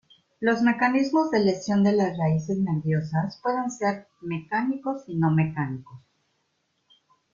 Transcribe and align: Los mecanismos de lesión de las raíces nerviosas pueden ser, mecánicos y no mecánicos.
Los 0.39 0.63
mecanismos 0.63 1.29
de 1.29 1.41
lesión 1.41 1.83
de 1.83 1.91
las 1.91 2.17
raíces 2.17 2.57
nerviosas 2.57 3.39
pueden 3.43 3.69
ser, 3.69 4.07
mecánicos 4.21 5.03
y 5.05 5.15
no 5.15 5.29
mecánicos. 5.29 6.01